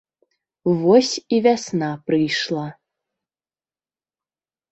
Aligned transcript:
Вось 0.79 1.11
і 1.35 1.41
вясна 1.47 1.89
прыйшла. 2.11 2.63